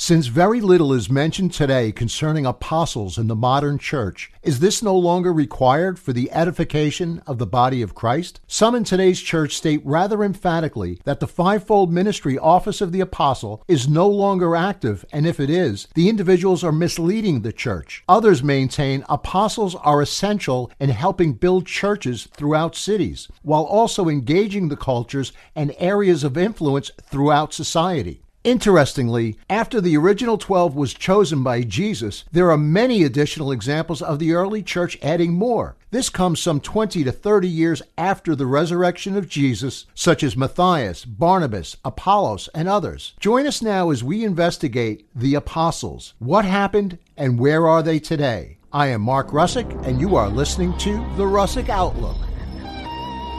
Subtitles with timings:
[0.00, 4.96] Since very little is mentioned today concerning apostles in the modern church, is this no
[4.96, 8.40] longer required for the edification of the body of Christ?
[8.46, 13.64] Some in today's church state rather emphatically that the fivefold ministry office of the apostle
[13.66, 18.04] is no longer active, and if it is, the individuals are misleading the church.
[18.08, 24.76] Others maintain apostles are essential in helping build churches throughout cities, while also engaging the
[24.76, 28.22] cultures and areas of influence throughout society.
[28.44, 34.20] Interestingly, after the original 12 was chosen by Jesus, there are many additional examples of
[34.20, 35.76] the early church adding more.
[35.90, 41.04] This comes some 20 to 30 years after the resurrection of Jesus, such as Matthias,
[41.04, 43.14] Barnabas, Apollos, and others.
[43.18, 46.14] Join us now as we investigate the apostles.
[46.18, 48.58] What happened and where are they today?
[48.72, 52.18] I am Mark Russick, and you are listening to The Russick Outlook.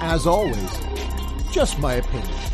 [0.01, 0.79] As always,
[1.51, 2.48] just my opinion.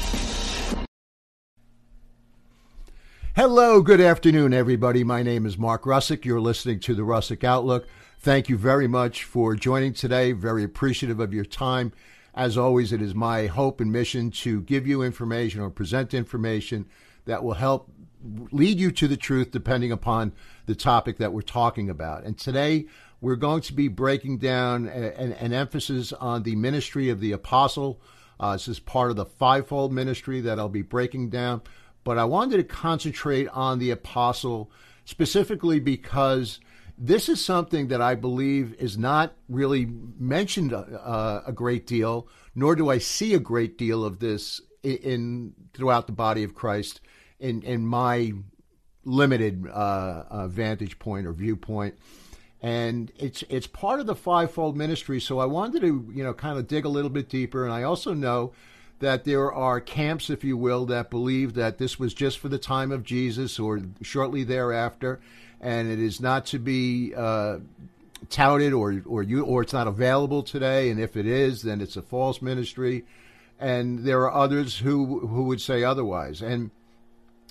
[3.35, 5.03] Hello, good afternoon, everybody.
[5.03, 6.23] My name is Mark Russick.
[6.23, 7.86] You're listening to the Russick Outlook.
[8.17, 10.31] Thank you very much for joining today.
[10.31, 11.91] Very appreciative of your time.
[12.33, 16.88] As always, it is my hope and mission to give you information or present information
[17.25, 17.91] that will help
[18.53, 20.31] lead you to the truth depending upon
[20.66, 22.23] the topic that we're talking about.
[22.23, 22.86] And today,
[23.19, 28.00] we're going to be breaking down an, an emphasis on the ministry of the apostle.
[28.39, 31.63] Uh, this is part of the fivefold ministry that I'll be breaking down
[32.06, 34.72] but I wanted to concentrate on the apostle
[35.03, 36.62] specifically because
[36.97, 39.86] this is something that I believe is not really
[40.17, 44.97] mentioned uh, a great deal, nor do I see a great deal of this in,
[44.97, 47.02] in throughout the body of Christ
[47.39, 48.31] in in my
[49.03, 51.97] limited uh, uh, vantage point or viewpoint.
[52.62, 56.58] And it's it's part of the fivefold ministry, so I wanted to you know kind
[56.58, 58.53] of dig a little bit deeper, and I also know
[58.99, 62.57] that there are camps, if you will, that believe that this was just for the
[62.57, 65.19] time of Jesus or shortly thereafter,
[65.59, 67.59] and it is not to be uh,
[68.29, 70.89] touted or or you or it's not available today.
[70.89, 73.05] And if it is, then it's a false ministry.
[73.59, 76.41] And there are others who who would say otherwise.
[76.41, 76.72] And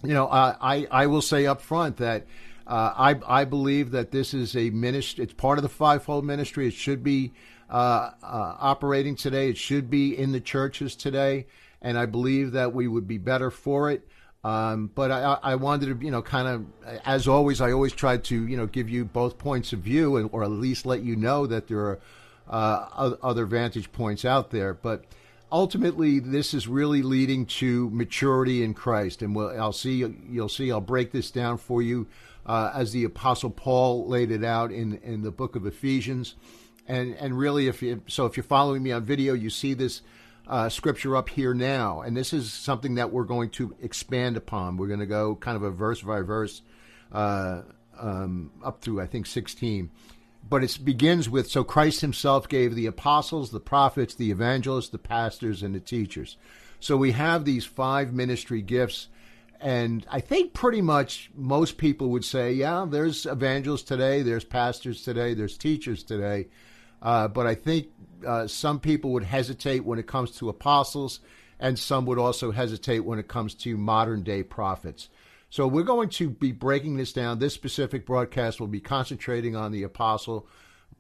[0.03, 2.27] you know, I I will say up front that.
[2.67, 5.23] Uh, I I believe that this is a ministry.
[5.23, 6.67] It's part of the fivefold ministry.
[6.67, 7.35] It should be
[7.71, 9.49] uh, uh, operating today.
[9.49, 11.47] It should be in the churches today,
[11.81, 14.07] and I believe that we would be better for it.
[14.43, 18.19] Um, but I, I, wanted to, you know, kind of, as always, I always try
[18.19, 21.17] to, you know, give you both points of view, and, or at least let you
[21.17, 21.99] know that there are
[22.51, 24.75] uh, other vantage points out there.
[24.75, 25.07] But
[25.51, 30.71] ultimately, this is really leading to maturity in Christ, and we'll, I'll see, you'll see,
[30.71, 32.07] I'll break this down for you
[32.45, 36.35] uh, as the Apostle Paul laid it out in in the book of Ephesians
[36.87, 40.03] and and really if you so if you're following me on video you see this
[40.47, 42.03] uh, scripture up here now.
[42.03, 44.77] And this is something that we're going to expand upon.
[44.77, 46.61] We're going to go kind of a verse by verse
[47.11, 47.63] uh,
[47.99, 49.89] um, up through i think 16
[50.49, 54.99] but it begins with so christ himself gave the apostles the prophets the evangelists the
[54.99, 56.37] pastors and the teachers.
[56.85, 59.09] So we have these five ministry gifts.
[59.59, 65.03] And I think pretty much most people would say, yeah, there's evangelists today, there's pastors
[65.03, 66.49] today, there's teachers today.
[67.05, 67.89] Uh, but I think
[68.27, 71.21] uh, some people would hesitate when it comes to apostles,
[71.61, 75.09] and some would also hesitate when it comes to modern day prophets.
[75.51, 77.39] So we're going to be breaking this down.
[77.39, 80.49] This specific broadcast will be concentrating on the apostle,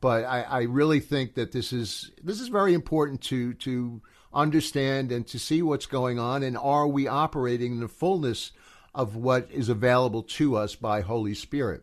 [0.01, 5.11] but I, I really think that this is this is very important to to understand
[5.11, 8.53] and to see what's going on, and are we operating in the fullness
[8.95, 11.83] of what is available to us by Holy Spirit.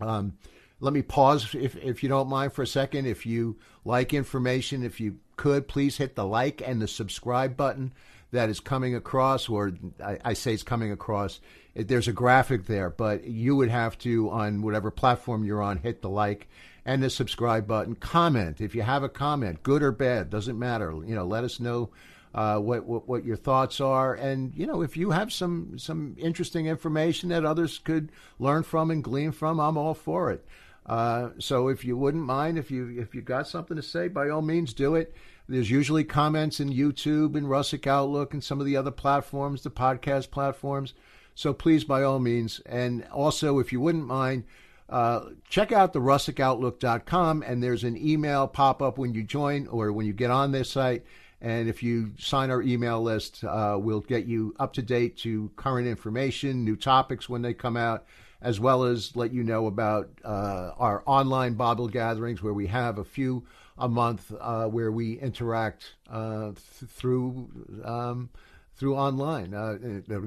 [0.00, 0.38] Um,
[0.80, 3.06] let me pause if, if you don't mind for a second.
[3.06, 7.92] If you like information, if you could, please hit the like and the subscribe button
[8.32, 11.40] that is coming across, or I, I say it's coming across.
[11.74, 15.78] It, there's a graphic there, but you would have to, on whatever platform you're on,
[15.78, 16.48] hit the like
[16.84, 17.94] and the subscribe button.
[17.94, 20.92] Comment if you have a comment, good or bad, doesn't matter.
[21.04, 21.90] You know, let us know
[22.34, 26.14] uh, what, what, what your thoughts are, and you know if you have some some
[26.16, 30.46] interesting information that others could learn from and glean from, I'm all for it.
[30.90, 34.28] Uh, so if you wouldn't mind, if you if you got something to say, by
[34.28, 35.14] all means, do it.
[35.48, 39.70] There's usually comments in YouTube and Russick Outlook and some of the other platforms, the
[39.70, 40.94] podcast platforms.
[41.36, 44.42] So please, by all means, and also if you wouldn't mind,
[44.88, 49.92] uh, check out the russickoutlook.com and there's an email pop up when you join or
[49.92, 51.04] when you get on this site.
[51.40, 55.52] And if you sign our email list, uh, we'll get you up to date to
[55.54, 58.06] current information, new topics when they come out
[58.42, 62.98] as well as let you know about uh, our online Bible gatherings where we have
[62.98, 63.44] a few
[63.78, 67.48] a month uh, where we interact uh, th- through
[67.84, 68.30] um,
[68.76, 69.54] through online.
[69.54, 69.76] Uh,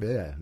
[0.02, 0.34] yeah.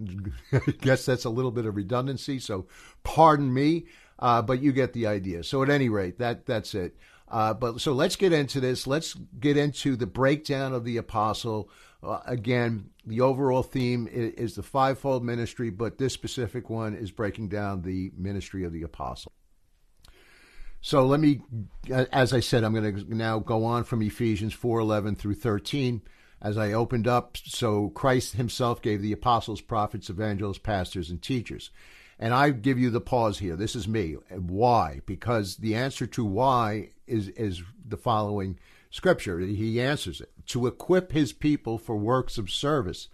[0.54, 2.68] I guess that's a little bit of redundancy, so
[3.04, 3.86] pardon me,
[4.20, 5.44] uh, but you get the idea.
[5.44, 6.96] So at any rate, that that's it.
[7.30, 8.86] Uh, but so let's get into this.
[8.86, 11.70] Let's get into the breakdown of the apostle.
[12.04, 17.12] Uh, again, the overall theme is, is the fivefold ministry, but this specific one is
[17.12, 19.32] breaking down the ministry of the apostle.
[20.82, 21.42] So let me,
[21.90, 26.02] as I said, I'm going to now go on from Ephesians 4:11 through 13
[26.42, 27.38] as I opened up.
[27.38, 31.70] So Christ Himself gave the apostles, prophets, evangelists, pastors, and teachers.
[32.18, 33.56] And I give you the pause here.
[33.56, 34.14] This is me.
[34.30, 35.02] Why?
[35.06, 38.58] Because the answer to why is is the following
[38.92, 39.40] scripture.
[39.40, 43.08] He answers it to equip His people for works of service,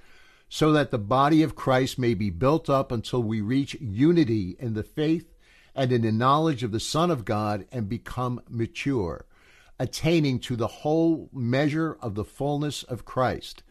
[0.49, 4.73] so that the body of Christ may be built up until we reach unity in
[4.73, 5.33] the faith
[5.75, 9.25] and in the knowledge of the Son of God and become mature,
[9.79, 13.63] attaining to the whole measure of the fullness of Christ.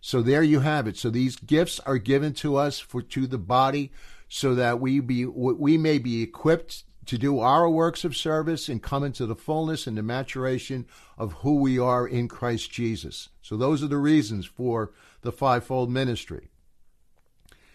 [0.00, 0.98] So there you have it.
[0.98, 3.90] So these gifts are given to us for to the body
[4.28, 8.82] so that we be we may be equipped to do our works of service and
[8.82, 10.86] come into the fullness and the maturation
[11.18, 13.28] of who we are in Christ Jesus.
[13.42, 14.92] So those are the reasons for
[15.22, 16.48] the fivefold ministry.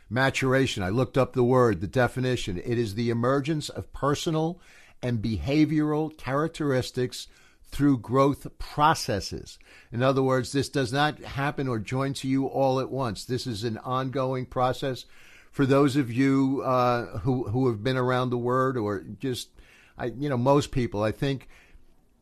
[0.10, 2.58] Maturation, I looked up the word, the definition.
[2.58, 4.60] It is the emergence of personal
[5.04, 7.28] and behavioral characteristics
[7.72, 9.60] through growth processes.
[9.92, 13.26] In other words, this does not happen or join to you all at once.
[13.26, 15.06] This is an ongoing process.
[15.52, 19.50] For those of you uh, who who have been around the word, or just,
[19.98, 21.50] I, you know, most people, I think,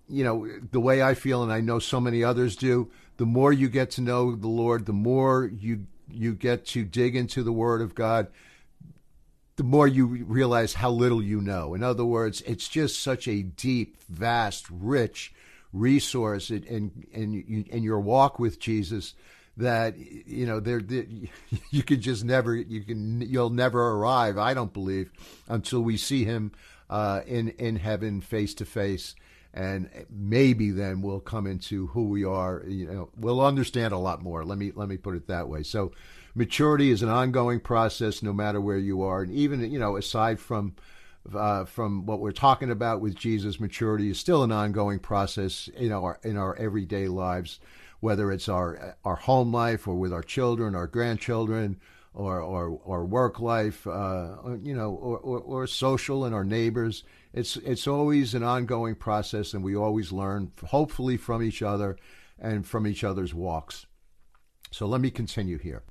[0.10, 2.90] you know, the way I feel, and I know so many others do.
[3.18, 7.16] The more you get to know the Lord, the more you you get to dig
[7.16, 8.28] into the Word of God,
[9.58, 11.74] the more you realize how little you know.
[11.74, 15.34] In other words, it's just such a deep, vast, rich
[15.74, 19.14] resource in in, in, in your walk with Jesus
[19.58, 20.82] that you know there
[21.72, 24.38] you can just never you can you'll never arrive.
[24.38, 25.12] I don't believe
[25.48, 26.52] until we see Him
[26.90, 29.16] uh, in in heaven face to face
[29.58, 32.64] and maybe then we'll come into who we are.
[32.68, 34.46] You know, we'll understand a lot more.
[34.46, 35.64] Let me let me put it that way.
[35.64, 35.92] So,
[36.36, 40.40] maturity is an ongoing process, no matter where you are, and even you know, aside
[40.40, 40.76] from
[41.34, 45.92] uh, from what we're talking about with Jesus, maturity is still an ongoing process in
[45.92, 47.60] our in our everyday lives,
[48.00, 51.80] whether it's our our home life or with our children, our grandchildren,
[52.14, 57.04] or or, or work life, uh, you know, or, or, or social and our neighbors
[57.38, 61.98] it's it's always an ongoing process, and we always learn, hopefully, from each other
[62.40, 63.86] and from each other's walks.
[64.72, 65.84] So let me continue here.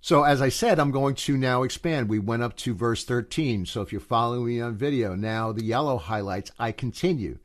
[0.00, 2.08] So, as I said, I'm going to now expand.
[2.08, 3.66] We went up to verse 13.
[3.66, 7.38] So, if you're following me on video, now the yellow highlights, I continue.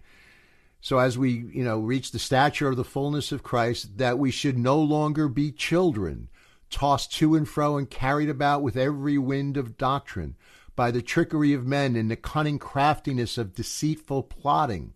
[0.82, 4.32] So, as we, you know, reach the stature of the fullness of Christ, that we
[4.32, 6.30] should no longer be children,
[6.70, 10.36] tossed to and fro and carried about with every wind of doctrine
[10.76, 14.94] by the trickery of men and the cunning craftiness of deceitful plotting.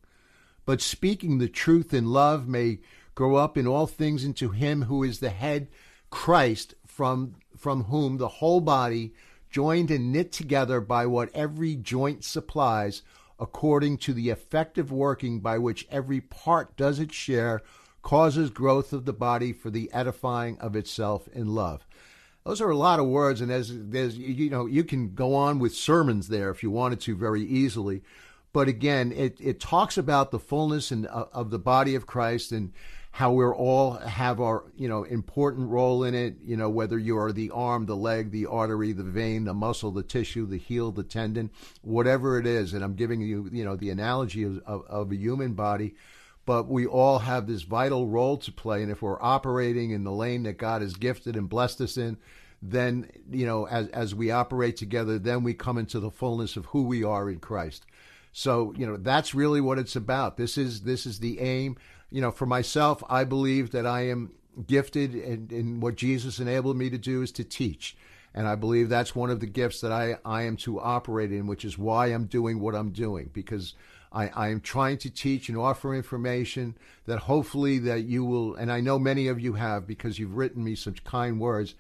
[0.66, 2.80] But speaking the truth in love may
[3.16, 5.68] grow up in all things into him who is the head,
[6.10, 9.14] Christ, from, from whom the whole body,
[9.50, 13.02] joined and knit together by what every joint supplies,
[13.44, 17.62] according to the effective working by which every part does its share,
[18.02, 21.86] causes growth of the body for the edifying of itself in love.
[22.46, 25.60] Those are a lot of words, and as there's you know you can go on
[25.60, 28.02] with sermons there if you wanted to very easily,
[28.54, 32.54] but again, it it talks about the fullness and uh, of the body of Christ
[32.54, 32.72] and
[33.16, 36.36] how we're all have our you know important role in it.
[36.42, 39.92] You know whether you are the arm, the leg, the artery, the vein, the muscle,
[39.92, 41.52] the tissue, the heel, the tendon,
[41.82, 42.74] whatever it is.
[42.74, 45.96] And I'm giving you you know the analogy of, of, of a human body
[46.46, 48.82] but we all have this vital role to play.
[48.82, 52.18] And if we're operating in the lane that God has gifted and blessed us in,
[52.62, 56.66] then, you know, as, as we operate together, then we come into the fullness of
[56.68, 57.86] who we are in Christ.
[58.34, 60.38] So, you know, that's really what it's about.
[60.38, 61.78] This is, this is the aim.
[62.14, 64.34] You know, for myself, I believe that I am
[64.68, 67.98] gifted and, and what Jesus enabled me to do is to teach.
[68.36, 71.48] And I believe that's one of the gifts that I, I am to operate in,
[71.48, 73.74] which is why I'm doing what I'm doing because
[74.12, 76.78] I, I am trying to teach and offer information
[77.08, 80.64] that hopefully that you will, and I know many of you have because you've written
[80.64, 81.74] me such kind words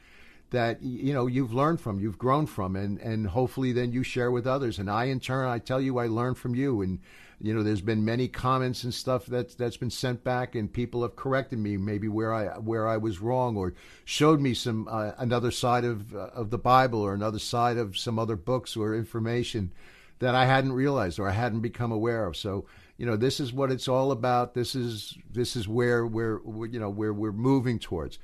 [0.49, 4.29] that you know you've learned from, you've grown from, and and hopefully then you share
[4.31, 4.77] with others.
[4.77, 6.81] And I in turn, I tell you, I learn from you.
[6.81, 6.99] And
[7.43, 11.01] you know, there's been many comments and stuff that's that's been sent back, and people
[11.01, 13.73] have corrected me maybe where I where I was wrong, or
[14.05, 17.97] showed me some uh, another side of uh, of the Bible or another side of
[17.97, 19.73] some other books or information
[20.19, 22.37] that I hadn't realized or I hadn't become aware of.
[22.37, 24.53] So, you know, this is what it's all about.
[24.53, 28.19] This is this is where we're you know where we're moving towards.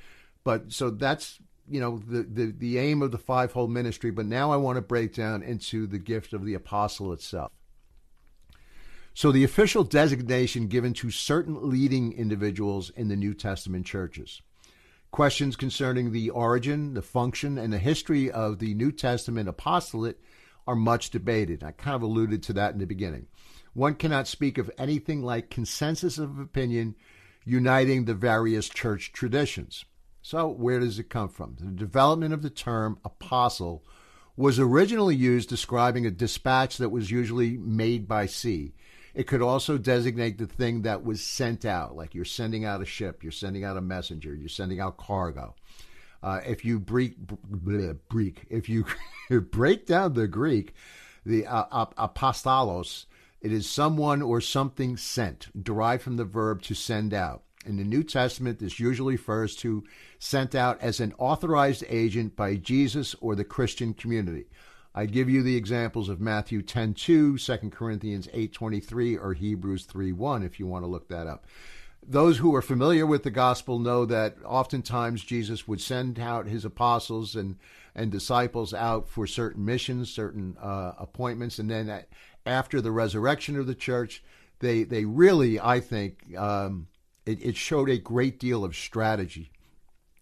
[0.45, 4.11] But so that's you know the, the the aim of the fivefold ministry.
[4.11, 7.51] But now I want to break down into the gift of the apostle itself.
[9.13, 14.41] So the official designation given to certain leading individuals in the New Testament churches.
[15.11, 20.19] Questions concerning the origin, the function, and the history of the New Testament apostolate
[20.67, 21.63] are much debated.
[21.63, 23.25] I kind of alluded to that in the beginning.
[23.73, 26.95] One cannot speak of anything like consensus of opinion
[27.43, 29.83] uniting the various church traditions.
[30.21, 31.55] So, where does it come from?
[31.59, 33.83] The development of the term apostle
[34.35, 38.73] was originally used describing a dispatch that was usually made by sea.
[39.19, 42.85] It could also designate the thing that was sent out, like you're sending out a
[42.85, 45.55] ship, you're sending out a messenger, you're sending out cargo.
[46.23, 47.15] Uh, if you break,
[48.07, 48.85] Greek, if you
[49.51, 50.73] break down the Greek,
[51.25, 53.07] the uh, apostolos,
[53.41, 57.43] it is someone or something sent, derived from the verb to send out.
[57.65, 59.83] In the New Testament, this usually refers to
[60.17, 64.45] sent out as an authorized agent by Jesus or the Christian community.
[64.93, 69.85] I give you the examples of Matthew 10 2, 2 Corinthians 8 23, or Hebrews
[69.85, 71.45] 3 1 if you want to look that up.
[72.05, 76.65] Those who are familiar with the gospel know that oftentimes Jesus would send out his
[76.65, 77.57] apostles and,
[77.93, 82.05] and disciples out for certain missions, certain uh, appointments, and then
[82.45, 84.23] after the resurrection of the church,
[84.59, 86.87] they, they really, I think, um,
[87.25, 89.51] it, it showed a great deal of strategy.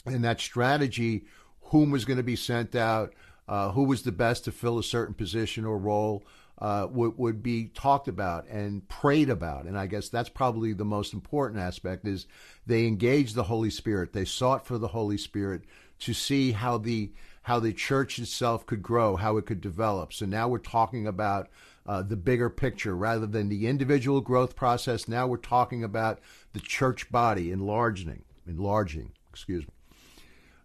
[0.06, 1.26] And that strategy,
[1.62, 3.14] whom was going to be sent out,
[3.48, 6.24] uh, who was the best to fill a certain position or role
[6.60, 9.66] uh, would, would be talked about and prayed about.
[9.66, 12.25] And I guess that's probably the most important aspect is
[12.66, 14.13] they engaged the Holy Spirit.
[14.13, 15.63] They sought for the Holy Spirit
[16.00, 17.12] to see how the
[17.44, 20.12] how the church itself could grow, how it could develop.
[20.12, 21.48] So now we're talking about
[21.86, 25.08] uh, the bigger picture rather than the individual growth process.
[25.08, 26.20] Now we're talking about
[26.51, 29.13] the church body enlarging, enlarging.
[29.32, 29.77] Excuse me.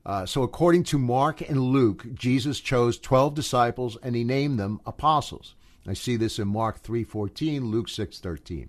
[0.04, 4.80] Uh, so, according to Mark and Luke, Jesus chose 12 disciples and he named them
[4.84, 5.54] apostles.
[5.86, 8.68] I see this in Mark 3:14, Luke 6:13.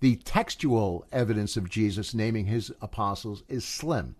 [0.00, 4.16] The textual evidence of Jesus naming his apostles is slim.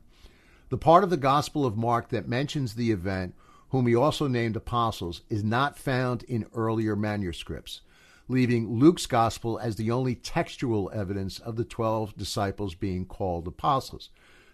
[0.70, 3.34] The part of the Gospel of Mark that mentions the event,
[3.70, 7.80] whom he also named apostles, is not found in earlier manuscripts,
[8.28, 14.10] leaving Luke's Gospel as the only textual evidence of the 12 disciples being called apostles.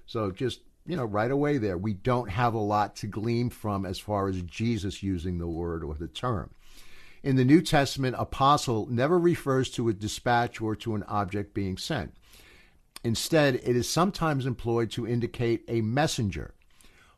[0.06, 3.84] So just you know, right away there, we don't have a lot to glean from
[3.84, 6.50] as far as Jesus using the word or the term.
[7.22, 11.76] In the New Testament, apostle never refers to a dispatch or to an object being
[11.76, 12.14] sent.
[13.04, 16.54] Instead, it is sometimes employed to indicate a messenger.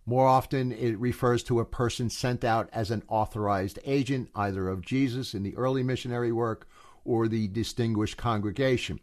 [0.05, 4.85] More often, it refers to a person sent out as an authorized agent, either of
[4.85, 6.69] Jesus in the early missionary work
[7.05, 8.99] or the distinguished congregation.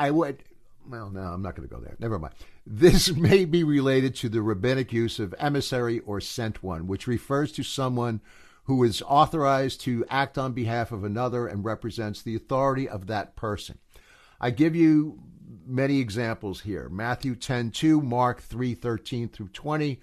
[0.00, 0.42] I would
[0.88, 1.96] well, no, I'm not going to go there.
[1.98, 2.34] Never mind.
[2.66, 7.52] This may be related to the rabbinic use of emissary or sent one, which refers
[7.52, 8.20] to someone
[8.64, 13.34] who is authorized to act on behalf of another and represents the authority of that
[13.34, 13.78] person.
[14.40, 15.20] I give you
[15.66, 16.88] many examples here.
[16.88, 20.00] Matthew 10:2, Mark 3:13 through 20,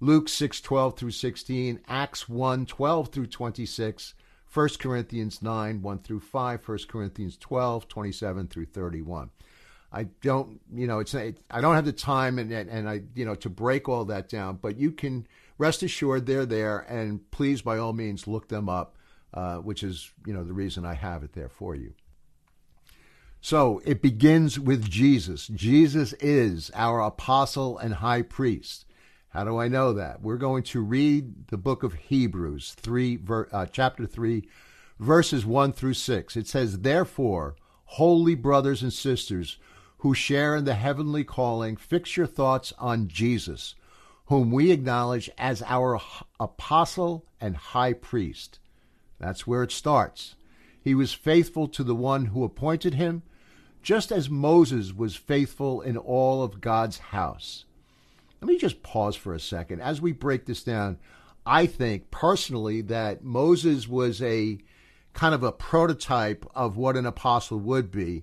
[0.00, 4.14] Luke 6:12 through 16, Acts 1:12 through 26,
[4.46, 9.30] 1 Corinthians 9, 1 through 5, 1 Corinthians 12, 27 through 31.
[9.90, 13.34] I don't, you know, it's I don't have the time and and I, you know,
[13.36, 14.58] to break all that down.
[14.60, 15.26] But you can
[15.56, 18.96] rest assured they're there, and please, by all means, look them up,
[19.32, 21.94] uh, which is, you know, the reason I have it there for you.
[23.40, 25.46] So it begins with Jesus.
[25.46, 28.84] Jesus is our apostle and high priest.
[29.30, 30.20] How do I know that?
[30.20, 33.18] We're going to read the book of Hebrews, three,
[33.52, 34.48] uh, chapter three,
[34.98, 36.36] verses one through six.
[36.36, 39.56] It says, "Therefore, holy brothers and sisters."
[39.98, 43.74] Who share in the heavenly calling, fix your thoughts on Jesus,
[44.26, 46.00] whom we acknowledge as our
[46.38, 48.58] apostle and high priest.
[49.18, 50.36] That's where it starts.
[50.80, 53.22] He was faithful to the one who appointed him,
[53.82, 57.64] just as Moses was faithful in all of God's house.
[58.40, 59.80] Let me just pause for a second.
[59.80, 60.98] As we break this down,
[61.44, 64.58] I think personally that Moses was a
[65.12, 68.22] kind of a prototype of what an apostle would be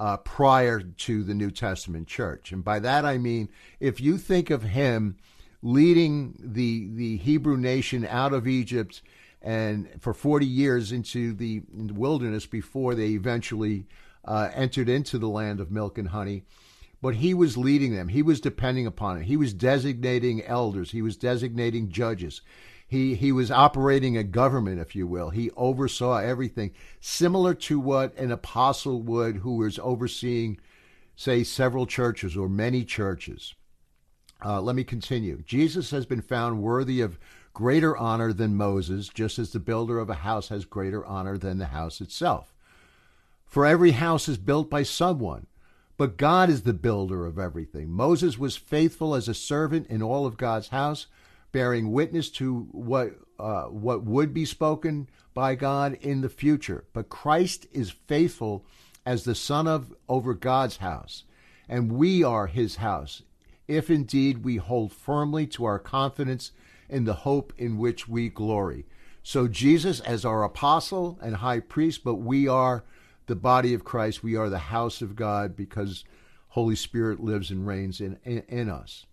[0.00, 2.52] uh, prior to the New Testament church.
[2.52, 5.18] And by that I mean, if you think of him
[5.62, 9.02] leading the, the Hebrew nation out of Egypt
[9.42, 13.86] and for 40 years into the, wilderness before they eventually
[14.24, 16.44] uh, entered into the land of milk and honey.
[17.02, 18.08] But he was leading them.
[18.08, 19.24] He was depending upon it.
[19.24, 20.92] He was designating elders.
[20.92, 22.40] He was designating judges.
[22.90, 25.30] He, he was operating a government, if you will.
[25.30, 30.58] He oversaw everything, similar to what an apostle would who was overseeing,
[31.14, 33.54] say, several churches or many churches.
[34.44, 35.40] Uh, let me continue.
[35.46, 37.20] Jesus has been found worthy of
[37.54, 41.58] greater honor than Moses, just as the builder of a house has greater honor than
[41.58, 42.52] the house itself.
[43.46, 45.46] For every house is built by someone,
[45.96, 47.88] but God is the builder of everything.
[47.88, 51.06] Moses was faithful as a servant in all of God's house,
[51.52, 56.84] bearing witness to what uh, what would be spoken by God in the future.
[56.92, 58.66] But Christ is faithful
[59.06, 61.24] as the son of over God's house,
[61.68, 63.22] and we are his house,
[63.66, 66.52] if indeed we hold firmly to our confidence
[66.88, 68.84] in the hope in which we glory.
[69.22, 72.84] So Jesus as our apostle and high priest, but we are
[73.26, 74.22] the body of Christ.
[74.22, 76.04] We are the house of God because
[76.48, 79.06] Holy Spirit lives and reigns in, in, in us.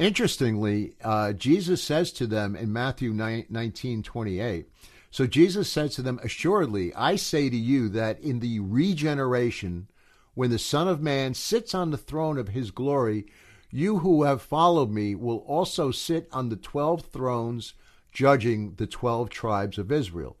[0.00, 4.66] Interestingly, uh, Jesus says to them in Matthew 9, 19 28,
[5.10, 9.88] so Jesus says to them, Assuredly, I say to you that in the regeneration,
[10.32, 13.26] when the Son of Man sits on the throne of his glory,
[13.70, 17.74] you who have followed me will also sit on the 12 thrones
[18.10, 20.38] judging the 12 tribes of Israel.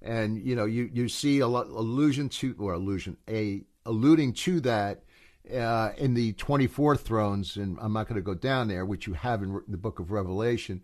[0.00, 4.60] And, you know, you, you see a lot, allusion to, or allusion, a, alluding to
[4.60, 5.02] that
[5.52, 9.14] uh, in the 24 thrones, and I'm not going to go down there, which you
[9.14, 10.82] have in the book of Revelation.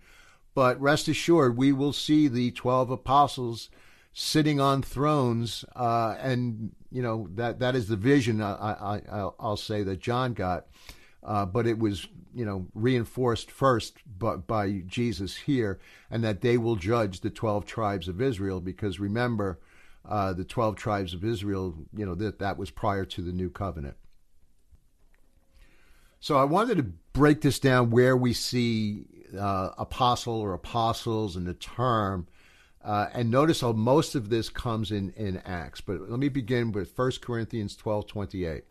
[0.55, 3.69] But rest assured, we will see the 12 apostles
[4.13, 9.59] sitting on thrones, uh, and you know that that is the vision I, I, I'll
[9.59, 10.67] say that John got
[11.27, 16.57] uh, but it was you know reinforced first by, by Jesus here, and that they
[16.57, 19.59] will judge the twelve tribes of Israel because remember,
[20.09, 23.51] uh, the twelve tribes of Israel, you know that that was prior to the new
[23.51, 23.97] covenant.
[26.27, 29.05] So I wanted to break this down where we see
[29.39, 32.27] uh, apostle or apostles and the term.
[32.85, 35.81] Uh, and notice how most of this comes in, in Acts.
[35.81, 38.65] But let me begin with 1 Corinthians 12 28.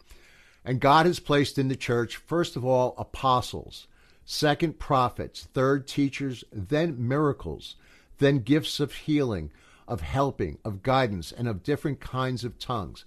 [0.66, 3.88] And God has placed in the church, first of all, apostles,
[4.26, 7.78] second, prophets, third, teachers, then miracles,
[8.18, 9.50] then gifts of healing,
[9.88, 13.06] of helping, of guidance, and of different kinds of tongues.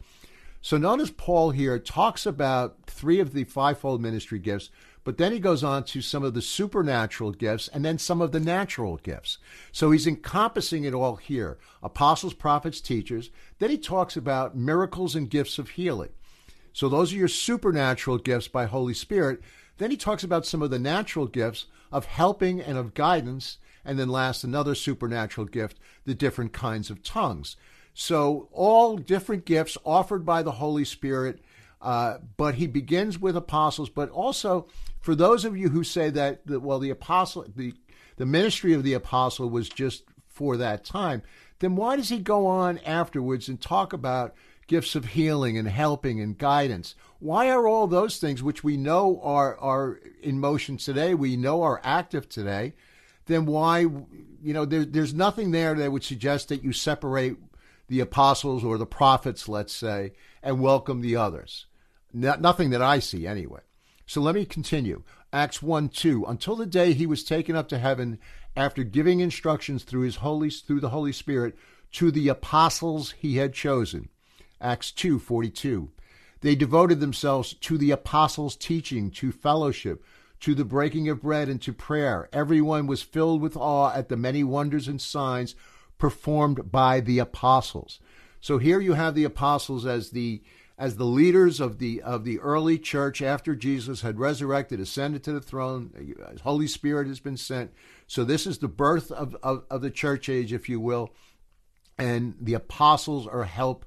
[0.61, 4.71] So notice Paul here talks about three of the fivefold ministry gifts,
[5.05, 8.33] but then he goes on to some of the supernatural gifts and then some of
[8.33, 9.39] the natural gifts.
[9.73, 13.31] So he's encompassing it all here apostles, prophets, teachers.
[13.59, 16.11] Then he talks about miracles and gifts of healing.
[16.73, 19.41] So those are your supernatural gifts by Holy Spirit.
[19.79, 23.59] Then he talks about some of the natural gifts of helping and of guidance.
[23.85, 27.57] And then last, another supernatural gift, the different kinds of tongues.
[28.01, 31.41] So all different gifts offered by the Holy Spirit.
[31.83, 34.69] Uh, but he begins with apostles, but also
[35.01, 37.75] for those of you who say that, that well, the apostle, the,
[38.17, 41.23] the ministry of the apostle was just for that time,
[41.59, 44.35] then why does he go on afterwards and talk about
[44.69, 46.95] gifts of healing and helping and guidance.
[47.19, 51.63] Why are all those things, which we know are, are in motion today, we know
[51.63, 52.75] are active today,
[53.27, 57.37] then why, you know, there, there's nothing there that would suggest that you separate
[57.89, 61.67] the apostles or the prophets, let's say, and welcome the others.
[62.13, 63.61] No, nothing that I see anyway.
[64.07, 65.03] So let me continue.
[65.33, 66.25] Acts 1 2.
[66.27, 68.19] Until the day he was taken up to heaven
[68.57, 71.57] after giving instructions through his holy through the Holy Spirit
[71.93, 74.09] to the apostles he had chosen.
[74.61, 75.91] Acts 2:42.
[76.41, 80.05] They devoted themselves to the apostles' teaching, to fellowship,
[80.41, 82.29] to the breaking of bread and to prayer.
[82.33, 85.55] Everyone was filled with awe at the many wonders and signs
[85.99, 88.01] performed by the apostles.
[88.41, 90.43] So here you have the apostles as the
[90.79, 95.33] as the leaders of the of the early church after Jesus had resurrected, ascended to
[95.33, 97.73] the throne, Holy Spirit has been sent.
[98.07, 101.11] So this is the birth of, of, of the church age, if you will.
[101.99, 103.85] And the apostles are help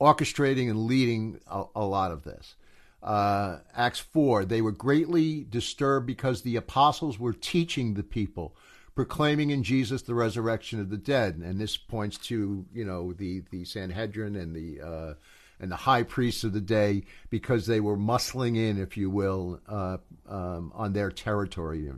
[0.00, 2.56] orchestrating and leading a, a lot of this.
[3.02, 8.56] Uh, Acts 4, they were greatly disturbed because the apostles were teaching the people,
[8.98, 11.36] proclaiming in Jesus the resurrection of the dead.
[11.36, 15.14] And this points to, you know, the, the Sanhedrin and the, uh,
[15.60, 19.60] and the high priests of the day because they were muscling in, if you will,
[19.68, 21.92] uh, um, on their territory.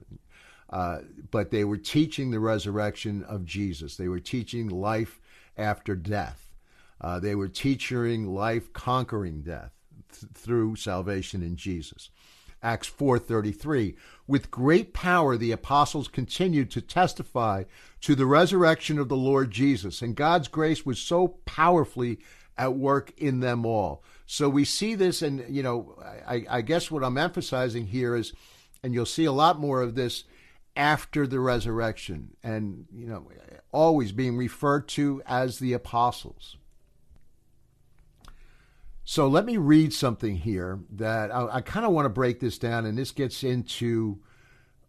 [0.69, 0.99] Uh,
[1.31, 3.97] but they were teaching the resurrection of Jesus.
[3.97, 5.23] They were teaching life
[5.57, 6.51] after death.
[7.01, 9.73] Uh, they were teaching life conquering death
[10.21, 12.11] th- through salvation in Jesus.
[12.63, 13.97] Acts 4:33
[14.27, 17.65] With great power the apostles continued to testify
[18.03, 22.19] to the resurrection of the Lord Jesus and God's grace was so powerfully
[22.59, 24.03] at work in them all.
[24.27, 25.97] So we see this and you know
[26.27, 28.33] I, I guess what I'm emphasizing here is
[28.83, 30.25] and you'll see a lot more of this
[30.77, 33.27] after the resurrection and you know
[33.73, 36.57] always being referred to as the apostles.
[39.11, 42.59] So let me read something here that I, I kind of want to break this
[42.59, 44.21] down, and this gets into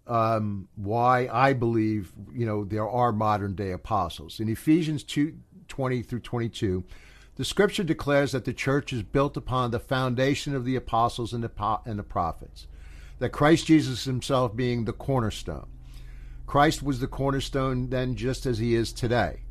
[0.05, 4.39] um, why I believe you know there are modern day apostles.
[4.39, 5.36] In Ephesians 2,
[5.67, 6.84] 20 through 22,
[7.38, 11.43] the scripture declares that the church is built upon the foundation of the apostles and
[11.43, 12.67] the, and the prophets,
[13.17, 15.65] that Christ Jesus himself being the cornerstone.
[16.45, 19.45] Christ was the cornerstone then just as he is today.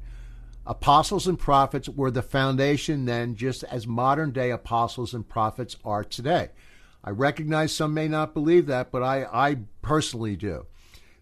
[0.71, 6.05] Apostles and prophets were the foundation then, just as modern day apostles and prophets are
[6.05, 6.51] today.
[7.03, 10.67] I recognize some may not believe that, but I, I personally do.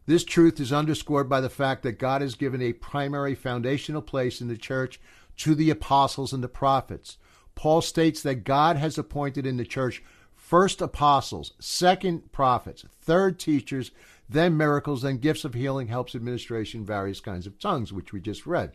[0.04, 4.42] This truth is underscored by the fact that God has given a primary foundational place
[4.42, 5.00] in the church
[5.38, 7.16] to the apostles and the prophets.
[7.54, 10.02] Paul states that God has appointed in the church
[10.36, 13.92] first apostles, second prophets, third teachers,
[14.28, 18.44] then miracles, then gifts of healing, helps, administration, various kinds of tongues, which we just
[18.44, 18.74] read.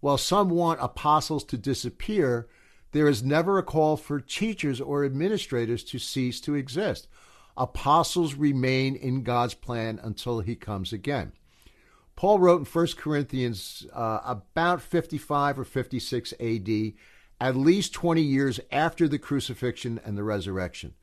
[0.00, 2.48] While some want apostles to disappear,
[2.92, 7.06] there is never a call for teachers or administrators to cease to exist.
[7.56, 11.32] Apostles remain in God's plan until he comes again.
[12.16, 16.92] Paul wrote in 1 Corinthians uh, about 55 or 56 AD,
[17.40, 20.94] at least 20 years after the crucifixion and the resurrection.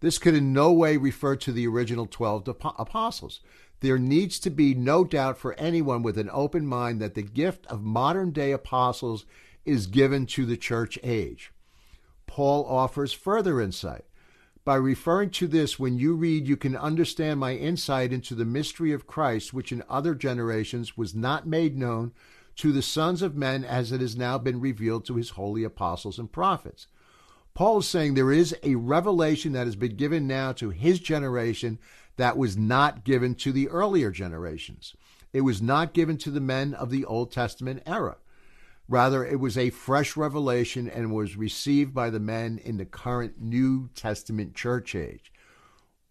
[0.00, 3.40] This could in no way refer to the original 12 apostles.
[3.82, 7.66] There needs to be no doubt for anyone with an open mind that the gift
[7.66, 9.26] of modern day apostles
[9.64, 11.52] is given to the church age.
[12.28, 14.04] Paul offers further insight.
[14.64, 18.92] By referring to this, when you read, you can understand my insight into the mystery
[18.92, 22.12] of Christ, which in other generations was not made known
[22.56, 26.20] to the sons of men as it has now been revealed to his holy apostles
[26.20, 26.86] and prophets.
[27.54, 31.80] Paul is saying there is a revelation that has been given now to his generation
[32.16, 34.94] that was not given to the earlier generations.
[35.32, 38.16] It was not given to the men of the Old Testament era.
[38.88, 43.40] Rather, it was a fresh revelation and was received by the men in the current
[43.40, 45.32] New Testament church age.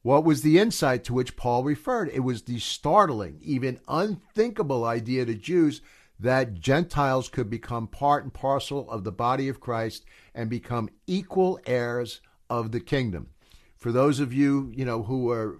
[0.01, 2.09] What was the insight to which Paul referred?
[2.09, 5.81] It was the startling, even unthinkable idea to Jews
[6.19, 11.59] that Gentiles could become part and parcel of the body of Christ and become equal
[11.65, 13.29] heirs of the kingdom.
[13.75, 15.59] For those of you, you know, who are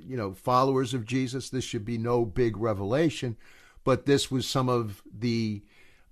[0.00, 3.36] you know, followers of Jesus, this should be no big revelation,
[3.84, 5.62] but this was some of the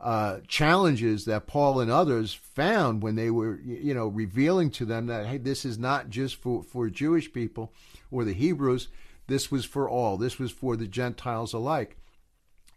[0.00, 5.06] uh, challenges that Paul and others found when they were, you know, revealing to them
[5.06, 7.72] that, hey, this is not just for, for Jewish people
[8.10, 8.88] or the Hebrews,
[9.26, 11.96] this was for all, this was for the Gentiles alike.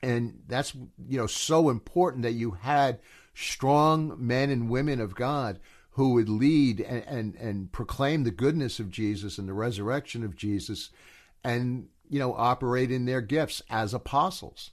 [0.02, 0.74] And that's,
[1.08, 3.00] you know, so important that you had
[3.36, 5.60] strong men and women of God
[5.92, 10.36] who would lead and, and, and proclaim the goodness of Jesus and the resurrection of
[10.36, 10.90] Jesus
[11.44, 14.72] and, you know, operate in their gifts as apostles.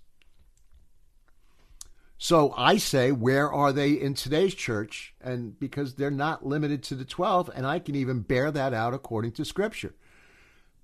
[2.18, 5.14] So I say, where are they in today's church?
[5.20, 8.92] And because they're not limited to the 12, and I can even bear that out
[8.92, 9.94] according to Scripture.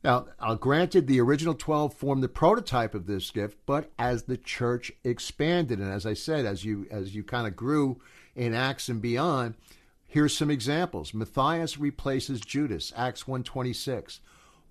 [0.05, 4.37] Now, uh, granted, the original 12 formed the prototype of this gift, but as the
[4.37, 8.01] church expanded, and as I said, as you as you kind of grew
[8.37, 9.55] in Acts and beyond,
[10.15, 11.13] Here's some examples.
[11.13, 14.21] Matthias replaces Judas, Acts 126.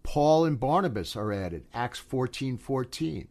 [0.02, 2.58] Paul and Barnabas are added, Acts 14:14.
[2.58, 3.28] 14.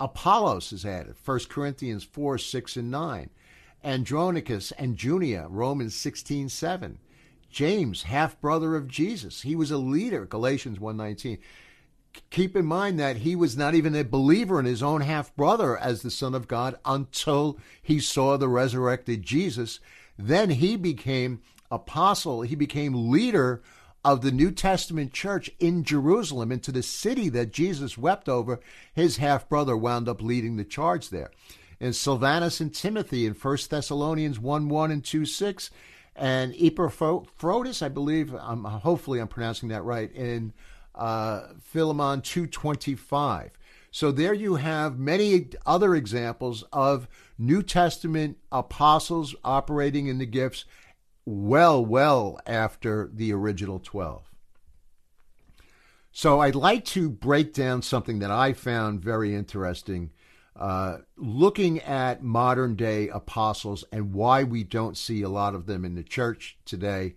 [0.00, 3.30] Apollos is added, 1 Corinthians 4, 6, and 9.
[3.84, 6.98] Andronicus and Junia, Romans 16, 7.
[7.48, 9.42] James, half brother of Jesus.
[9.42, 11.38] He was a leader, Galatians 1:19.
[12.30, 15.78] Keep in mind that he was not even a believer in his own half brother
[15.78, 19.78] as the Son of God until he saw the resurrected Jesus
[20.18, 23.62] then he became apostle, he became leader
[24.04, 28.60] of the New Testament church in Jerusalem, into the city that Jesus wept over.
[28.94, 31.32] His half brother wound up leading the charge there.
[31.80, 35.70] And Silvanus and Timothy in 1 Thessalonians 1 1 and 2 6.
[36.14, 40.52] And Epaphroditus, I believe, um, hopefully I'm pronouncing that right, in
[40.94, 43.50] uh, Philemon 225.
[43.96, 50.66] So there you have many other examples of New Testament apostles operating in the gifts
[51.24, 54.30] well, well after the original 12.
[56.12, 60.10] So I'd like to break down something that I found very interesting,
[60.54, 65.86] uh, looking at modern day apostles and why we don't see a lot of them
[65.86, 67.14] in the church today.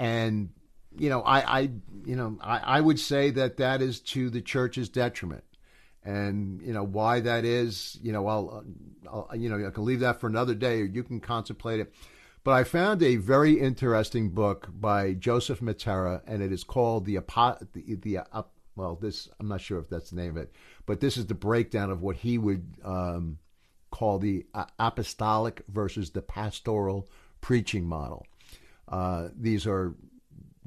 [0.00, 0.50] And
[0.98, 1.60] you know, I, I
[2.04, 5.44] you know, I, I would say that that is to the church's detriment
[6.08, 8.64] and you know why that is you know I'll,
[9.12, 11.92] I'll, you know I can leave that for another day or you can contemplate it
[12.44, 17.18] but I found a very interesting book by Joseph Mattera and it is called the
[17.74, 18.42] the, the uh,
[18.76, 20.52] well this I'm not sure if that's the name of it
[20.86, 23.38] but this is the breakdown of what he would um,
[23.90, 27.08] call the uh, apostolic versus the pastoral
[27.40, 28.26] preaching model
[28.88, 29.94] Uh, these are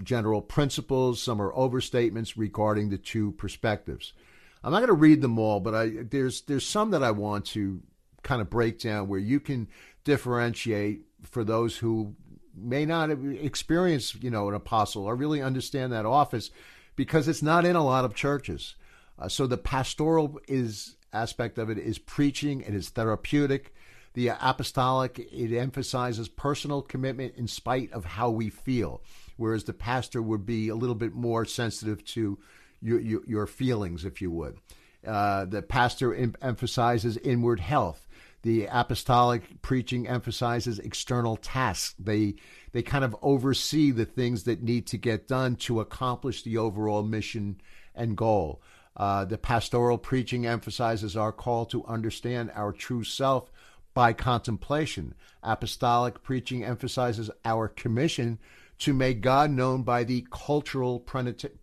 [0.04, 1.22] general principles.
[1.22, 4.14] Some are overstatements regarding the two perspectives.
[4.64, 7.46] I'm not going to read them all, but I, there's there's some that I want
[7.48, 7.82] to
[8.24, 9.68] kind of break down where you can
[10.04, 12.16] differentiate for those who
[12.56, 16.52] may not experience, you know, an apostle or really understand that office
[16.96, 18.76] because it's not in a lot of churches.
[19.18, 23.74] Uh, so the pastoral is aspect of it is preaching, it is therapeutic.
[24.14, 29.02] The apostolic, it emphasizes personal commitment in spite of how we feel,
[29.38, 32.38] whereas the pastor would be a little bit more sensitive to
[32.82, 34.58] your, your, your feelings, if you would.
[35.06, 38.08] Uh, the pastor em- emphasizes inward health.
[38.44, 41.96] The apostolic preaching emphasizes external tasks.
[42.00, 42.36] They
[42.72, 47.04] they kind of oversee the things that need to get done to accomplish the overall
[47.04, 47.62] mission
[47.94, 48.62] and goal.
[48.96, 53.52] Uh, the pastoral preaching emphasizes our call to understand our true self
[53.94, 55.14] by contemplation.
[55.44, 58.40] Apostolic preaching emphasizes our commission
[58.80, 61.06] to make God known by the cultural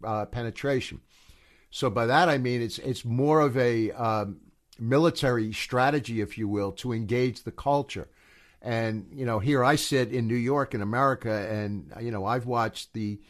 [0.04, 1.00] uh, penetration.
[1.70, 4.40] So by that I mean it's it's more of a um,
[4.78, 8.08] military strategy, if you will, to engage the culture.
[8.60, 12.46] And you know, here I sit in New York in America, and you know, I've
[12.46, 13.20] watched the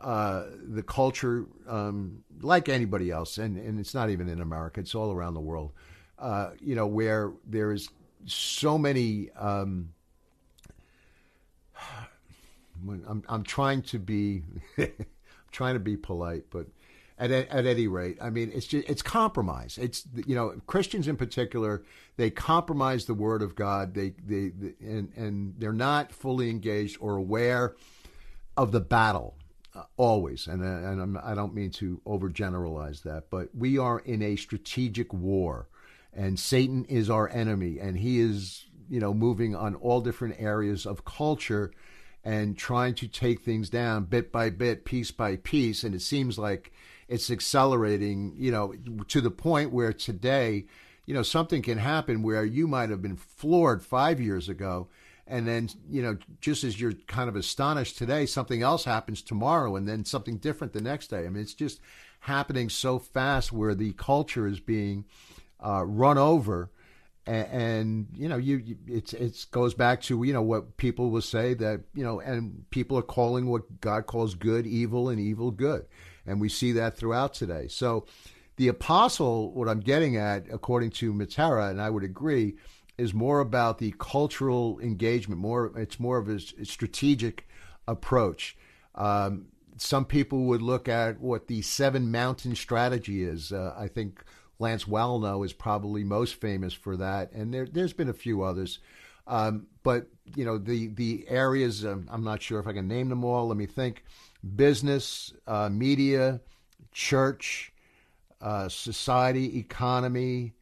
[0.00, 4.94] uh, the culture um, like anybody else, and and it's not even in America; it's
[4.94, 5.72] all around the world.
[6.18, 7.88] Uh, you know, where there is
[8.24, 9.30] so many.
[9.32, 9.90] Um,
[12.88, 14.44] I'm I'm trying to be
[15.52, 16.66] trying to be polite, but
[17.18, 19.78] at, at any rate, I mean, it's just, it's compromise.
[19.78, 21.82] It's you know Christians in particular
[22.16, 23.94] they compromise the Word of God.
[23.94, 27.74] They they, they and and they're not fully engaged or aware
[28.56, 29.36] of the battle
[29.74, 30.46] uh, always.
[30.46, 34.22] And uh, and I'm, I do not mean to overgeneralize that, but we are in
[34.22, 35.68] a strategic war,
[36.12, 40.86] and Satan is our enemy, and he is you know moving on all different areas
[40.86, 41.72] of culture
[42.24, 45.84] and trying to take things down bit by bit, piece by piece.
[45.84, 46.72] And it seems like
[47.08, 48.74] it's accelerating, you know,
[49.08, 50.66] to the point where today,
[51.06, 54.88] you know, something can happen where you might have been floored five years ago.
[55.26, 59.76] And then, you know, just as you're kind of astonished today, something else happens tomorrow
[59.76, 61.26] and then something different the next day.
[61.26, 61.80] I mean, it's just
[62.20, 65.04] happening so fast where the culture is being
[65.64, 66.70] uh, run over.
[67.26, 71.20] And, you know, you, you it's it goes back to you know what people will
[71.20, 75.50] say that you know, and people are calling what God calls good evil and evil
[75.50, 75.84] good.
[76.28, 77.68] And we see that throughout today.
[77.68, 78.06] So
[78.56, 82.56] the apostle, what I'm getting at, according to Mattera, and I would agree,
[82.98, 85.40] is more about the cultural engagement.
[85.40, 87.48] More, it's more of a strategic
[87.86, 88.56] approach.
[88.94, 93.52] Um, some people would look at what the seven mountain strategy is.
[93.52, 94.24] Uh, I think
[94.58, 98.80] Lance Wallnau is probably most famous for that, and there, has been a few others.
[99.26, 101.84] Um, but you know the the areas.
[101.84, 103.48] Um, I'm not sure if I can name them all.
[103.48, 104.04] Let me think
[104.56, 106.40] business, uh, media,
[106.92, 107.72] church,
[108.40, 110.54] uh, society, economy,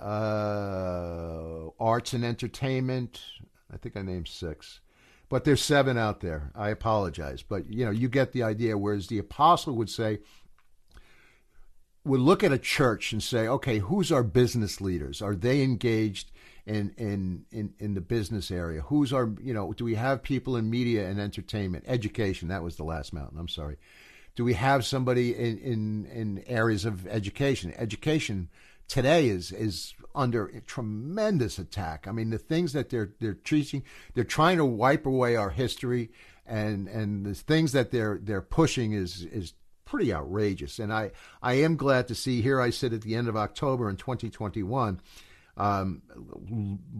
[0.00, 3.20] uh, arts and entertainment.
[3.72, 4.80] I think I named six,
[5.28, 6.50] but there's seven out there.
[6.54, 8.76] I apologize, but you know you get the idea.
[8.76, 10.18] Whereas the apostle would say,
[12.04, 15.22] would look at a church and say, okay, who's our business leaders?
[15.22, 16.30] Are they engaged
[16.66, 18.82] in in in, in the business area?
[18.82, 19.72] Who's our you know?
[19.72, 22.48] Do we have people in media and entertainment, education?
[22.48, 23.38] That was the last mountain.
[23.38, 23.76] I'm sorry.
[24.34, 27.72] Do we have somebody in in, in areas of education?
[27.76, 28.48] Education
[28.88, 32.06] today is is under tremendous attack.
[32.08, 33.82] I mean, the things that they're they're teaching,
[34.14, 36.10] they're trying to wipe away our history,
[36.46, 40.78] and and the things that they're they're pushing is is pretty outrageous.
[40.78, 43.90] And I I am glad to see here I sit at the end of October
[43.90, 45.00] in 2021
[45.56, 46.02] um,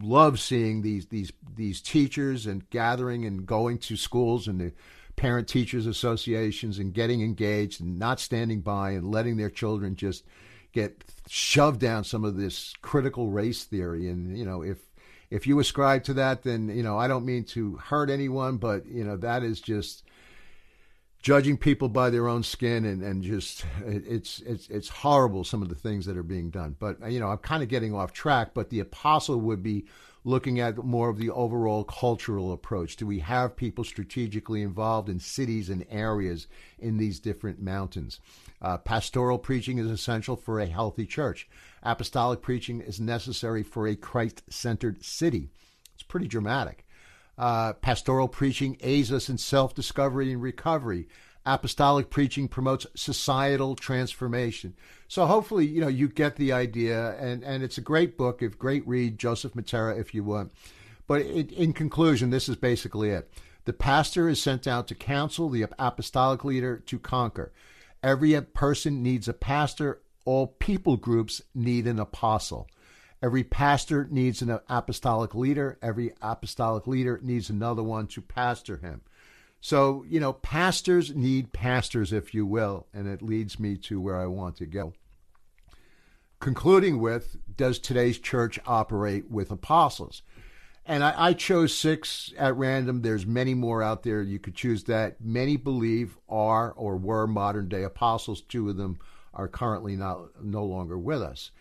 [0.00, 4.72] love seeing these these these teachers and gathering and going to schools and the
[5.16, 10.24] parent teachers associations and getting engaged and not standing by and letting their children just
[10.72, 14.08] get shoved down some of this critical race theory.
[14.08, 14.78] And you know if
[15.30, 18.86] if you ascribe to that then you know I don't mean to hurt anyone but
[18.86, 20.04] you know that is just
[21.24, 25.70] judging people by their own skin and, and just it's it's it's horrible some of
[25.70, 26.76] the things that are being done.
[26.78, 29.87] But you know i'm kind of getting off track but the apostle would be
[30.22, 32.96] looking at more of the overall cultural approach.
[32.96, 36.46] Do we have people strategically involved in cities and areas
[36.78, 38.20] in these different mountains?
[38.60, 41.46] Uh, pastoral preaching is essential for a healthy church.
[41.82, 45.50] Apostolic preaching is necessary for a christ-centered city.
[45.94, 46.84] It's pretty dramatic
[47.38, 51.09] uh, pastoral preaching aids us in self discovery and recovery.
[51.47, 54.75] Apostolic preaching promotes societal transformation.
[55.09, 58.49] So hopefully, you know, you get the idea, and, and it's a great book, a
[58.49, 60.53] great read, Joseph Mattera, if you want.
[61.07, 63.31] But in conclusion, this is basically it.
[63.66, 67.53] The pastor is sent out to counsel, the apostolic leader to conquer.
[68.03, 70.01] Every person needs a pastor.
[70.25, 72.68] All people groups need an apostle.
[73.24, 75.78] Every pastor needs an apostolic leader.
[75.80, 79.00] Every apostolic leader needs another one to pastor him.
[79.62, 84.20] So, you know, pastors need pastors, if you will, and it leads me to where
[84.20, 84.92] I want to go.
[86.38, 90.20] Concluding with, does today's church operate with apostles?
[90.84, 93.00] And I, I, chose six at random.
[93.00, 94.20] There's many more out there.
[94.20, 95.18] You could choose that.
[95.18, 98.42] Many believe are or were modern day apostles.
[98.42, 98.98] Two of them
[99.32, 101.52] are currently not no longer with us.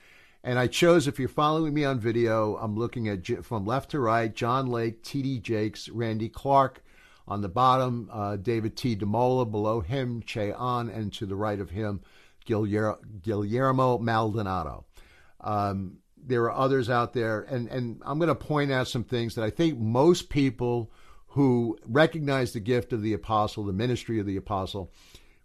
[0.44, 4.00] And I chose, if you're following me on video, I'm looking at from left to
[4.00, 5.40] right: John Lake, T.D.
[5.40, 6.84] Jakes, Randy Clark.
[7.26, 8.98] On the bottom, uh, David T.
[8.98, 9.50] DeMola.
[9.50, 12.02] Below him, Che Ahn, and to the right of him,
[12.46, 14.84] Guillermo Maldonado.
[15.40, 19.36] Um, there are others out there, and, and I'm going to point out some things
[19.36, 20.92] that I think most people
[21.28, 24.92] who recognize the gift of the apostle, the ministry of the apostle,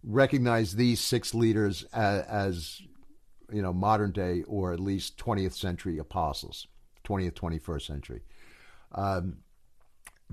[0.02, 2.82] recognize these six leaders as, as
[3.52, 6.66] you know modern day or at least 20th century apostles,
[7.04, 8.22] 20th 21st century.
[8.92, 9.38] Um,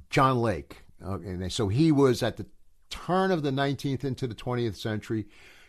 [0.10, 2.46] John Lake, and so he was at the
[2.90, 5.26] turn of the 19th into the 20th century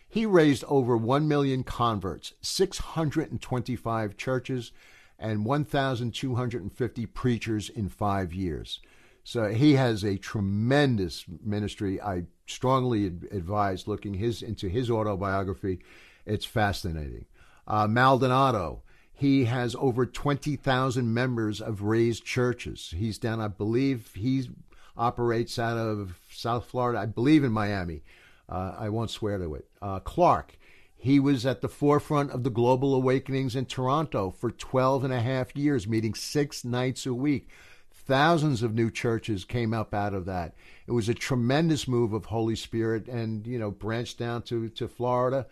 [0.09, 4.71] he raised over 1 million converts, 625 churches,
[5.19, 8.79] and 1,250 preachers in five years.
[9.23, 11.99] So he has a tremendous ministry.
[11.99, 15.79] I strongly advise looking his into his autobiography.
[16.25, 17.25] It's fascinating.
[17.67, 18.81] Uh, Maldonado,
[19.13, 22.93] he has over 20,000 members of raised churches.
[22.95, 24.49] He's down, I believe, he
[24.95, 28.03] operates out of South Florida, I believe in Miami.
[28.49, 29.67] Uh, I won't swear to it.
[29.81, 30.57] Uh, Clark,
[30.95, 35.19] he was at the forefront of the global awakenings in Toronto for 12 and a
[35.19, 37.49] half years, meeting six nights a week.
[37.91, 40.55] Thousands of new churches came up out of that.
[40.87, 44.87] It was a tremendous move of Holy Spirit and, you know, branched down to, to
[44.87, 45.45] Florida.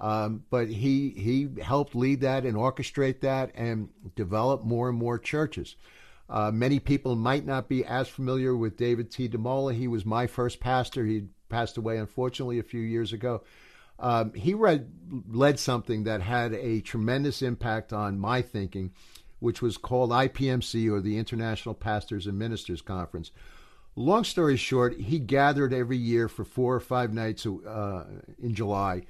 [0.00, 5.18] Um, but he he helped lead that and orchestrate that and develop more and more
[5.18, 5.76] churches.
[6.28, 9.28] Uh, many people might not be as familiar with David T.
[9.28, 9.74] DeMola.
[9.74, 11.04] He was my first pastor.
[11.04, 13.42] He passed away unfortunately a few years ago.
[13.98, 14.90] Um, he read
[15.28, 18.92] led something that had a tremendous impact on my thinking,
[19.38, 23.32] which was called IPMC or the International Pastors and Ministers Conference.
[23.96, 28.04] Long story short, he gathered every year for four or five nights uh,
[28.42, 29.02] in July.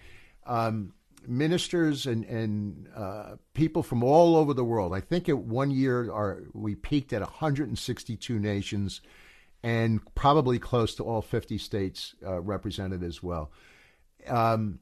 [0.50, 0.92] Um,
[1.26, 4.94] ministers and, and uh, people from all over the world.
[4.94, 9.00] I think at one year our, we peaked at 162 nations
[9.62, 13.50] and probably close to all 50 states uh, represented as well.
[14.26, 14.80] Um,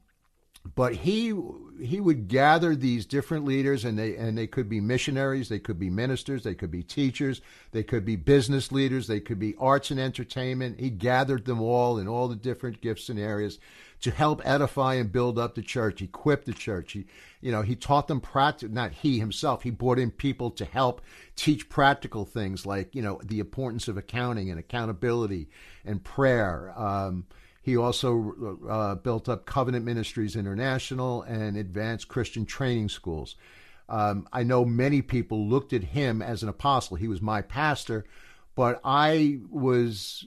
[0.74, 1.34] but he
[1.80, 5.78] he would gather these different leaders and they and they could be missionaries they could
[5.78, 9.90] be ministers they could be teachers they could be business leaders they could be arts
[9.90, 13.58] and entertainment he gathered them all in all the different gifts and areas
[14.00, 17.06] to help edify and build up the church equip the church he
[17.40, 21.00] you know he taught them practical not he himself he brought in people to help
[21.36, 25.48] teach practical things like you know the importance of accounting and accountability
[25.84, 27.26] and prayer um,
[27.68, 33.36] he also uh, built up Covenant Ministries International and Advanced Christian Training Schools.
[33.90, 36.96] Um, I know many people looked at him as an apostle.
[36.96, 38.06] He was my pastor,
[38.54, 40.24] but I was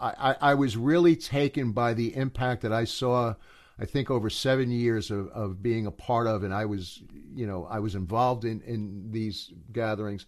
[0.00, 3.34] I, I was really taken by the impact that I saw.
[3.80, 7.02] I think over seven years of, of being a part of, and I was,
[7.34, 10.26] you know, I was involved in, in these gatherings,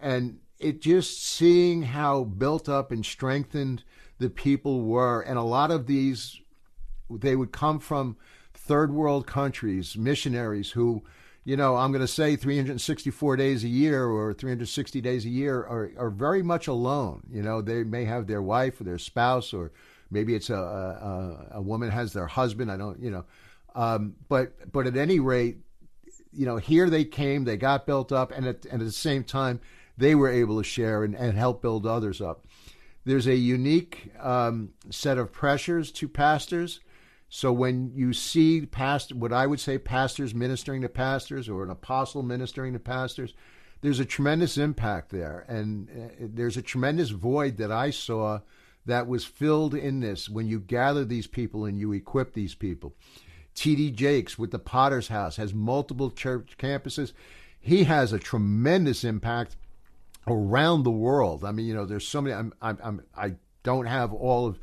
[0.00, 3.84] and it just seeing how built up and strengthened
[4.18, 6.40] the people were, and a lot of these,
[7.08, 8.16] they would come from
[8.52, 11.04] third world countries, missionaries who,
[11.48, 15.60] you know, I'm going to say 364 days a year or 360 days a year
[15.60, 17.22] are, are very much alone.
[17.32, 19.72] You know, they may have their wife or their spouse, or
[20.10, 22.70] maybe it's a, a, a woman has their husband.
[22.70, 23.24] I don't, you know,
[23.74, 25.56] um, but but at any rate,
[26.34, 29.24] you know, here they came, they got built up, and at, and at the same
[29.24, 29.58] time,
[29.96, 32.44] they were able to share and, and help build others up.
[33.06, 36.80] There's a unique um, set of pressures to pastors.
[37.28, 41.70] So when you see past what I would say pastors ministering to pastors or an
[41.70, 43.34] apostle ministering to pastors,
[43.80, 48.40] there's a tremendous impact there, and uh, there's a tremendous void that I saw
[48.86, 52.94] that was filled in this when you gather these people and you equip these people.
[53.54, 53.90] T.D.
[53.90, 57.12] Jakes with the Potter's House has multiple church campuses.
[57.60, 59.56] He has a tremendous impact
[60.26, 61.44] around the world.
[61.44, 62.34] I mean, you know, there's so many.
[62.34, 64.58] I'm, I'm, I'm I don't have all of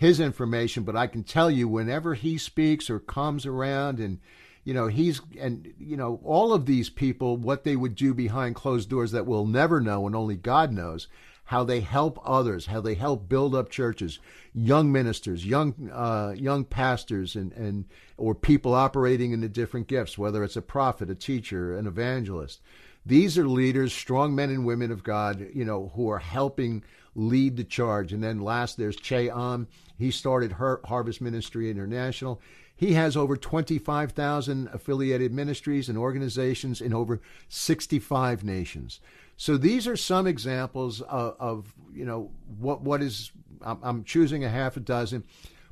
[0.00, 4.18] his information, but I can tell you whenever he speaks or comes around and
[4.64, 8.54] you know he's and you know all of these people what they would do behind
[8.54, 11.06] closed doors that we'll never know and only God knows
[11.44, 14.18] how they help others, how they help build up churches,
[14.54, 17.84] young ministers, young uh, young pastors, and and
[18.16, 22.62] or people operating in the different gifts, whether it's a prophet, a teacher, an evangelist.
[23.04, 26.84] These are leaders, strong men and women of God, you know, who are helping
[27.14, 28.12] lead the charge.
[28.12, 29.66] And then last, there's Che Ahn.
[29.98, 32.40] He started Her- Harvest Ministry International.
[32.74, 39.00] He has over 25,000 affiliated ministries and organizations in over 65 nations.
[39.36, 43.32] So these are some examples of, of you know what what is.
[43.62, 45.24] I'm, I'm choosing a half a dozen,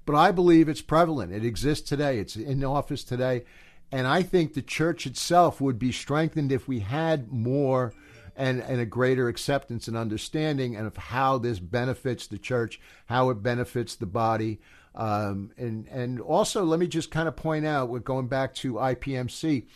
[0.07, 1.32] but I believe it's prevalent.
[1.32, 2.18] It exists today.
[2.18, 3.45] It's in office today,
[3.93, 7.93] and I think the church itself would be strengthened if we had more
[8.39, 13.30] and, and a greater acceptance and understanding and of how this benefits the church, how
[13.30, 14.61] it benefits the body.
[14.95, 18.74] Um, and and also let me just kind of point out, we're going back to
[18.74, 19.66] IPMC.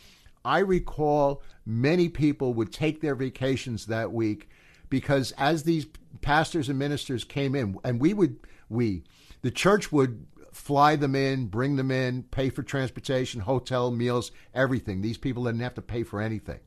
[0.45, 4.49] I recall many people would take their vacations that week
[4.89, 5.87] because as these
[6.21, 8.39] pastors and ministers came in, and we would,
[8.69, 9.03] we,
[9.43, 15.01] the church would fly them in, bring them in, pay for transportation, hotel, meals, everything.
[15.01, 16.61] These people didn't have to pay for anything.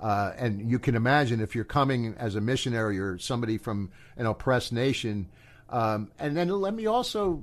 [0.00, 4.26] Uh, and you can imagine if you're coming as a missionary or somebody from an
[4.26, 5.28] oppressed nation.
[5.68, 7.42] Um, and then let me also.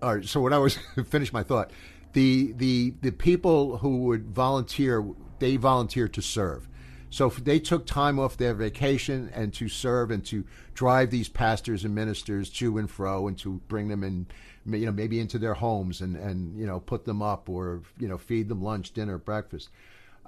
[0.00, 1.72] All right, so when I was finish my thought,
[2.12, 5.04] the the the people who would volunteer,
[5.40, 6.68] they volunteer to serve.
[7.10, 11.84] So they took time off their vacation and to serve and to drive these pastors
[11.84, 14.26] and ministers to and fro and to bring them in,
[14.66, 18.06] you know, maybe into their homes and and you know put them up or you
[18.06, 19.70] know feed them lunch, dinner, breakfast.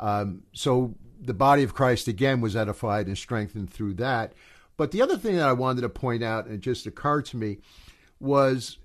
[0.01, 4.33] Um, so the body of Christ again was edified and strengthened through that.
[4.77, 7.37] But the other thing that I wanted to point out, and it just occurred to
[7.37, 7.59] me,
[8.19, 8.79] was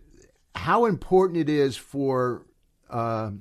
[0.53, 2.45] how important it is for
[2.89, 3.31] uh,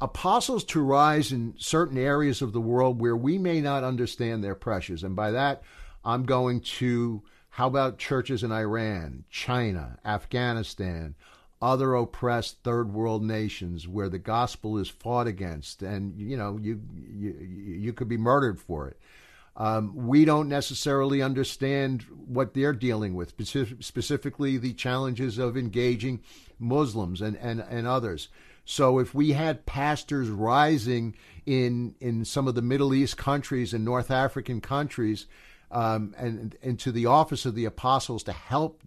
[0.00, 4.54] apostles to rise in certain areas of the world where we may not understand their
[4.54, 5.04] pressures.
[5.04, 5.62] And by that,
[6.04, 11.14] I'm going to how about churches in Iran, China, Afghanistan,
[11.62, 16.80] other oppressed third world nations where the gospel is fought against and you know you
[16.94, 18.98] you, you could be murdered for it.
[19.56, 23.34] Um, we don't necessarily understand what they're dealing with,
[23.80, 26.22] specifically the challenges of engaging
[26.58, 28.28] Muslims and, and, and others.
[28.64, 31.14] So if we had pastors rising
[31.46, 35.26] in in some of the Middle East countries and North African countries,
[35.70, 38.82] um, and into the office of the apostles to help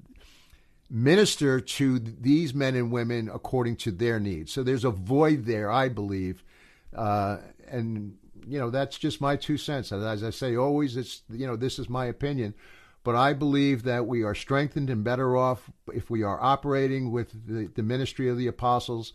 [0.89, 4.51] minister to these men and women according to their needs.
[4.51, 6.43] So there's a void there, I believe,
[6.95, 8.17] uh, and
[8.47, 9.91] you know that's just my two cents.
[9.91, 12.53] As I say, always it's you know this is my opinion.
[13.03, 17.31] But I believe that we are strengthened and better off if we are operating with
[17.47, 19.13] the, the ministry of the apostles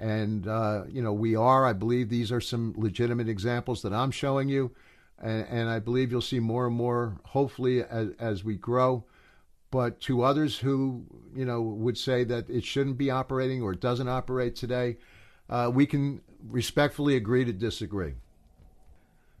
[0.00, 1.66] and, uh, you know, we are.
[1.66, 4.70] I believe these are some legitimate examples that I'm showing you.
[5.18, 9.04] And, and I believe you'll see more and more, hopefully, as, as we grow.
[9.70, 11.04] But to others who,
[11.34, 14.96] you know, would say that it shouldn't be operating or it doesn't operate today,
[15.48, 18.14] uh, we can respectfully agree to disagree.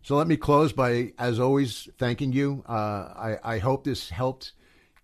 [0.02, 2.64] So let me close by, as always, thanking you.
[2.68, 4.52] Uh, I, I hope this helped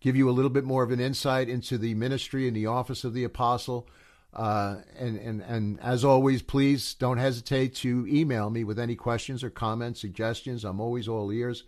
[0.01, 3.05] give you a little bit more of an insight into the ministry and the office
[3.05, 3.89] of the apostle.
[4.33, 9.43] Uh, and, and, and as always, please don't hesitate to email me with any questions
[9.43, 10.65] or comments, suggestions.
[10.65, 11.65] I'm always all ears,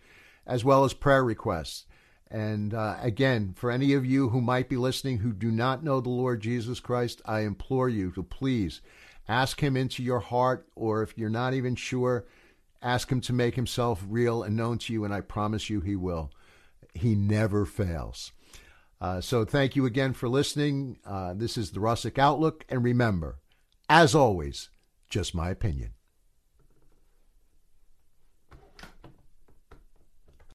[0.46, 1.86] as well as prayer requests.
[2.30, 6.00] And uh, again, for any of you who might be listening who do not know
[6.00, 8.80] the Lord Jesus Christ, I implore you to please
[9.28, 12.26] ask Him into your heart, or if you're not even sure,
[12.82, 15.96] ask Him to make Himself real and known to you, and I promise you He
[15.96, 16.30] will.
[16.94, 18.32] He never fails.
[19.00, 20.98] Uh, so thank you again for listening.
[21.06, 22.64] Uh, this is the Russick Outlook.
[22.68, 23.38] And remember,
[23.88, 24.70] as always,
[25.08, 25.92] just my opinion.